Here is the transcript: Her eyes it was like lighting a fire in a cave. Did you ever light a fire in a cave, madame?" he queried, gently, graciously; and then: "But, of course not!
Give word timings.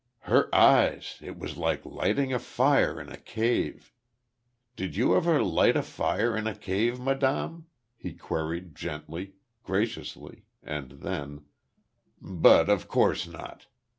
Her 0.21 0.49
eyes 0.55 1.19
it 1.21 1.37
was 1.37 1.57
like 1.57 1.85
lighting 1.85 2.33
a 2.33 2.39
fire 2.39 2.99
in 2.99 3.09
a 3.11 3.17
cave. 3.17 3.93
Did 4.75 4.95
you 4.95 5.15
ever 5.15 5.43
light 5.43 5.75
a 5.77 5.83
fire 5.83 6.35
in 6.35 6.47
a 6.47 6.55
cave, 6.55 6.99
madame?" 6.99 7.67
he 7.95 8.13
queried, 8.15 8.73
gently, 8.73 9.33
graciously; 9.61 10.45
and 10.63 10.89
then: 11.03 11.45
"But, 12.19 12.67
of 12.67 12.87
course 12.87 13.27
not! 13.27 13.67